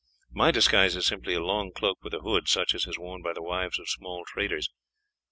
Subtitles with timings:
[0.31, 3.33] My disguise is simply a long cloak with a hood, such as is worn by
[3.33, 4.67] the wives of small traders.